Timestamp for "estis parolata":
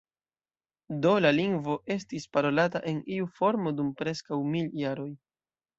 1.97-2.83